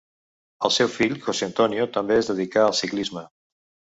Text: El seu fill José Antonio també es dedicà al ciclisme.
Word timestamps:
El 0.67 0.71
seu 0.77 0.87
fill 0.93 1.11
José 1.25 1.49
Antonio 1.49 1.85
també 1.97 2.17
es 2.21 2.31
dedicà 2.31 2.65
al 2.65 2.75
ciclisme. 2.83 3.27